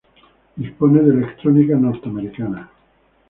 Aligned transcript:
Dispone 0.55 1.03
de 1.03 1.13
electrónica 1.13 1.75
norteamericana. 1.75 2.71